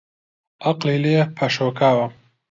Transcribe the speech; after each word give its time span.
عەقڵی 0.65 0.97
لێ 1.03 1.17
پەشۆکاوە 1.37 2.07